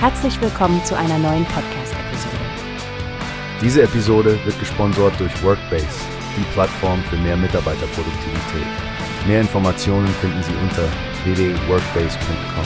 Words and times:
Herzlich 0.00 0.40
willkommen 0.40 0.84
zu 0.84 0.96
einer 0.96 1.18
neuen 1.18 1.44
Podcast-Episode. 1.46 2.36
Diese 3.60 3.82
Episode 3.82 4.38
wird 4.44 4.56
gesponsert 4.60 5.18
durch 5.18 5.42
Workbase, 5.42 5.88
die 6.36 6.44
Plattform 6.52 7.02
für 7.02 7.16
mehr 7.16 7.36
Mitarbeiterproduktivität. 7.36 8.66
Mehr 9.26 9.40
Informationen 9.40 10.06
finden 10.06 10.40
Sie 10.44 10.52
unter 10.62 10.84
www.workbase.com. 11.24 12.64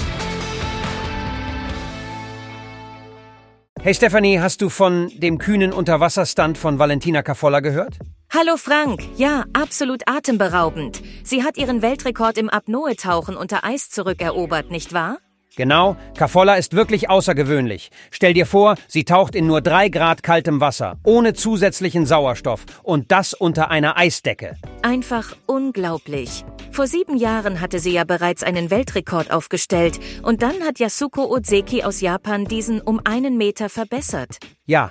Hey 3.80 3.94
Stephanie, 3.94 4.38
hast 4.38 4.60
du 4.60 4.68
von 4.68 5.10
dem 5.16 5.38
kühnen 5.38 5.72
Unterwasserstand 5.72 6.58
von 6.58 6.78
Valentina 6.78 7.22
Cafolla 7.22 7.60
gehört? 7.60 7.96
Hallo 8.28 8.58
Frank, 8.58 9.04
ja, 9.16 9.46
absolut 9.54 10.02
atemberaubend. 10.04 11.00
Sie 11.24 11.42
hat 11.42 11.56
ihren 11.56 11.80
Weltrekord 11.80 12.36
im 12.36 12.50
Apnoe-Tauchen 12.50 13.38
unter 13.38 13.64
Eis 13.64 13.88
zurückerobert, 13.88 14.70
nicht 14.70 14.92
wahr? 14.92 15.16
Genau, 15.56 15.96
Cafolla 16.16 16.54
ist 16.54 16.74
wirklich 16.74 17.10
außergewöhnlich. 17.10 17.90
Stell 18.10 18.32
dir 18.32 18.46
vor, 18.46 18.76
sie 18.88 19.04
taucht 19.04 19.34
in 19.34 19.46
nur 19.46 19.60
drei 19.60 19.90
Grad 19.90 20.22
kaltem 20.22 20.60
Wasser, 20.60 20.96
ohne 21.04 21.34
zusätzlichen 21.34 22.06
Sauerstoff 22.06 22.64
und 22.82 23.12
das 23.12 23.34
unter 23.34 23.70
einer 23.70 23.98
Eisdecke. 23.98 24.56
Einfach 24.80 25.36
unglaublich. 25.46 26.44
Vor 26.70 26.86
sieben 26.86 27.18
Jahren 27.18 27.60
hatte 27.60 27.80
sie 27.80 27.92
ja 27.92 28.04
bereits 28.04 28.42
einen 28.42 28.70
Weltrekord 28.70 29.30
aufgestellt 29.30 30.00
und 30.22 30.42
dann 30.42 30.62
hat 30.62 30.78
Yasuko 30.78 31.24
Ozeki 31.26 31.82
aus 31.82 32.00
Japan 32.00 32.46
diesen 32.46 32.80
um 32.80 33.00
einen 33.04 33.36
Meter 33.36 33.68
verbessert. 33.68 34.38
Ja, 34.64 34.90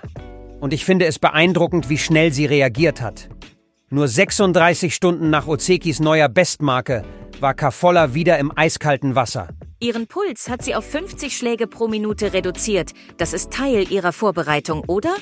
und 0.59 0.73
ich 0.73 0.85
finde 0.85 1.05
es 1.05 1.17
beeindruckend, 1.17 1.89
wie 1.89 1.97
schnell 1.97 2.31
sie 2.31 2.45
reagiert 2.45 3.01
hat. 3.01 3.29
Nur 3.89 4.07
36 4.07 4.93
Stunden 4.93 5.31
nach 5.31 5.47
Ozekis 5.47 5.99
neuer 5.99 6.29
Bestmarke 6.29 7.03
war 7.39 7.55
Cafolla 7.55 8.13
wieder 8.13 8.37
im 8.37 8.55
eiskalten 8.55 9.15
Wasser. 9.15 9.49
Ihren 9.83 10.05
Puls 10.05 10.47
hat 10.47 10.63
sie 10.63 10.75
auf 10.75 10.85
50 10.85 11.35
Schläge 11.35 11.65
pro 11.65 11.87
Minute 11.87 12.33
reduziert. 12.33 12.91
Das 13.17 13.33
ist 13.33 13.51
Teil 13.51 13.91
ihrer 13.91 14.13
Vorbereitung, 14.13 14.83
oder? 14.85 15.15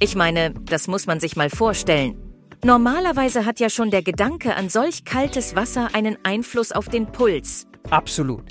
Ich 0.00 0.16
meine, 0.16 0.52
das 0.64 0.88
muss 0.88 1.06
man 1.06 1.20
sich 1.20 1.36
mal 1.36 1.48
vorstellen. 1.48 2.20
Normalerweise 2.64 3.46
hat 3.46 3.60
ja 3.60 3.70
schon 3.70 3.92
der 3.92 4.02
Gedanke 4.02 4.56
an 4.56 4.68
solch 4.68 5.04
kaltes 5.04 5.54
Wasser 5.54 5.90
einen 5.92 6.18
Einfluss 6.24 6.72
auf 6.72 6.88
den 6.88 7.12
Puls. 7.12 7.68
Absolut. 7.90 8.42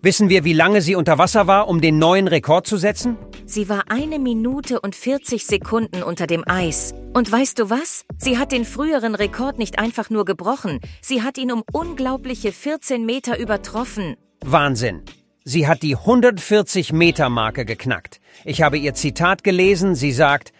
Wissen 0.00 0.28
wir, 0.28 0.44
wie 0.44 0.52
lange 0.52 0.80
sie 0.80 0.94
unter 0.94 1.18
Wasser 1.18 1.48
war, 1.48 1.66
um 1.66 1.80
den 1.80 1.98
neuen 1.98 2.28
Rekord 2.28 2.68
zu 2.68 2.76
setzen? 2.76 3.16
Sie 3.46 3.68
war 3.68 3.84
eine 3.88 4.20
Minute 4.20 4.80
und 4.80 4.94
40 4.94 5.44
Sekunden 5.44 6.04
unter 6.04 6.28
dem 6.28 6.44
Eis. 6.46 6.94
Und 7.14 7.32
weißt 7.32 7.58
du 7.58 7.68
was? 7.68 8.04
Sie 8.18 8.38
hat 8.38 8.52
den 8.52 8.64
früheren 8.64 9.16
Rekord 9.16 9.58
nicht 9.58 9.80
einfach 9.80 10.08
nur 10.10 10.24
gebrochen, 10.24 10.78
sie 11.00 11.22
hat 11.22 11.36
ihn 11.36 11.50
um 11.50 11.64
unglaubliche 11.72 12.52
14 12.52 13.04
Meter 13.04 13.40
übertroffen. 13.40 14.16
Wahnsinn. 14.46 15.02
Sie 15.44 15.66
hat 15.66 15.82
die 15.82 15.96
140 15.96 16.92
Meter 16.92 17.30
Marke 17.30 17.64
geknackt. 17.64 18.20
Ich 18.44 18.60
habe 18.60 18.76
ihr 18.76 18.92
Zitat 18.92 19.42
gelesen, 19.42 19.94
sie 19.94 20.12
sagt, 20.12 20.52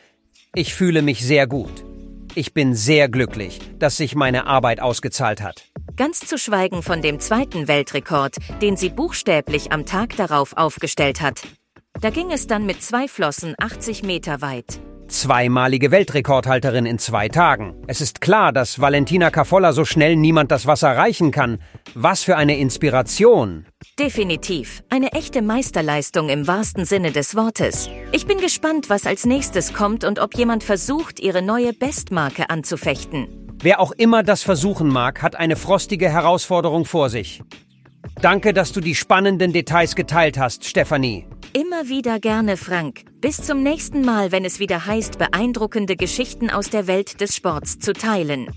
ich 0.55 0.75
fühle 0.75 1.03
mich 1.03 1.25
sehr 1.25 1.47
gut. 1.47 1.85
Ich 2.35 2.55
bin 2.55 2.75
sehr 2.75 3.11
glücklich, 3.11 3.61
dass 3.79 3.99
sich 3.99 4.15
meine 4.15 4.47
Arbeit 4.47 4.81
ausgezahlt 4.81 5.43
hat. 5.43 5.65
Ganz 5.97 6.21
zu 6.21 6.39
schweigen 6.39 6.83
von 6.83 7.03
dem 7.03 7.21
zweiten 7.21 7.69
Weltrekord, 7.69 8.37
den 8.63 8.77
sie 8.77 8.89
buchstäblich 8.89 9.71
am 9.71 9.85
Tag 9.85 10.17
darauf 10.17 10.57
aufgestellt 10.57 11.21
hat. 11.21 11.43
Da 12.01 12.09
ging 12.09 12.33
es 12.33 12.47
dann 12.47 12.65
mit 12.65 12.83
zwei 12.83 13.07
Flossen 13.07 13.55
80 13.59 14.03
Meter 14.03 14.41
weit. 14.41 14.81
Zweimalige 15.09 15.91
Weltrekordhalterin 15.91 16.87
in 16.87 16.99
zwei 16.99 17.29
Tagen. 17.29 17.75
Es 17.87 18.01
ist 18.01 18.21
klar, 18.21 18.53
dass 18.53 18.81
Valentina 18.81 19.31
Cafolla 19.31 19.73
so 19.73 19.85
schnell 19.85 20.17
niemand 20.17 20.51
das 20.51 20.67
Wasser 20.67 20.97
reichen 20.97 21.31
kann. 21.31 21.59
Was 21.95 22.23
für 22.23 22.37
eine 22.37 22.57
Inspiration. 22.57 23.67
Definitiv. 23.99 24.83
Eine 24.89 25.13
echte 25.13 25.43
Meisterleistung 25.43 26.31
im 26.31 26.47
wahrsten 26.47 26.85
Sinne 26.85 27.13
des 27.13 27.37
Wortes. 27.37 27.89
Ich 28.13 28.27
bin 28.27 28.39
gespannt, 28.39 28.89
was 28.89 29.07
als 29.07 29.27
nächstes 29.27 29.75
kommt 29.75 30.05
und 30.05 30.19
ob 30.19 30.35
jemand 30.37 30.65
versucht, 30.65 31.21
ihre 31.21 31.43
neue 31.43 31.73
Bestmarke 31.73 32.49
anzufechten. 32.49 33.29
Wer 33.63 33.81
auch 33.81 33.93
immer 33.93 34.23
das 34.23 34.43
versuchen 34.43 34.89
mag, 34.89 35.23
hat 35.23 35.37
eine 35.37 35.57
frostige 35.57 36.11
Herausforderung 36.11 36.85
vor 36.85 37.09
sich. 37.11 37.43
Danke, 38.21 38.53
dass 38.53 38.73
du 38.73 38.81
die 38.81 38.95
spannenden 38.95 39.53
Details 39.53 39.95
geteilt 39.95 40.39
hast, 40.39 40.65
Stefanie. 40.65 41.27
Immer 41.57 41.89
wieder 41.89 42.19
gerne, 42.19 42.57
Frank. 42.57 43.05
Bis 43.21 43.37
zum 43.37 43.63
nächsten 43.63 44.05
Mal, 44.05 44.33
wenn 44.33 44.45
es 44.45 44.59
wieder 44.59 44.87
heißt, 44.87 45.19
beeindruckende 45.19 45.95
Geschichten 45.95 46.51
aus 46.51 46.69
der 46.69 46.89
Welt 46.89 47.21
des 47.21 47.37
Sports 47.37 47.79
zu 47.79 47.93
teilen. 47.93 48.51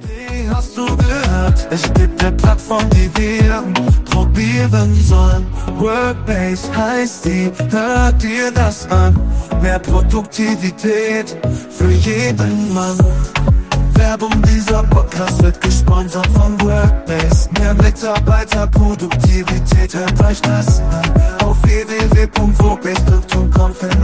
Wie 0.00 0.48
hast 0.48 0.78
du 0.78 0.86
gehört? 0.96 1.68
Es 1.70 1.82
gibt 1.92 2.24
eine 2.24 2.34
Plattform, 2.34 2.88
die 2.88 3.10
wir 3.18 3.62
probieren 4.06 4.94
sollen. 4.94 5.46
Workbase 5.76 6.74
heißt 6.74 7.26
die, 7.26 7.52
hört 7.68 8.22
dir 8.22 8.50
das 8.50 8.90
an. 8.90 9.14
Mehr 9.60 9.78
Produktivität 9.78 11.36
für 11.68 11.90
jeden 11.90 12.72
Mann. 12.72 12.96
Werbung, 13.92 14.32
dieser 14.42 14.82
Podcast 14.84 15.42
wird 15.42 15.60
gesponsert 15.60 16.28
von 16.28 16.58
Workbase. 16.62 17.50
Mehr 17.58 17.74
Mitarbeiterproduktivität, 17.74 19.94
hört 19.94 20.18
euch 20.24 20.40
das 20.40 20.80
an. 20.80 20.85
Auf 22.76 22.84
www.workbase.com 22.84 23.74
findest 23.74 23.74
du 23.74 23.74
alles, 23.74 23.95